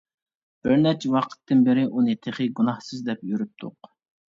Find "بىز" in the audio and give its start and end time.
0.67-0.79